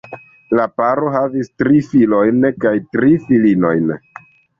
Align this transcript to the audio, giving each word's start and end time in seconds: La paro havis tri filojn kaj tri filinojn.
La 0.59 0.63
paro 0.77 1.11
havis 1.15 1.51
tri 1.63 1.81
filojn 1.89 2.47
kaj 2.65 2.73
tri 2.97 3.13
filinojn. 3.27 3.93